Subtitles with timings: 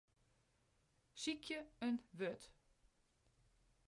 [1.21, 2.43] Sykje in wurd.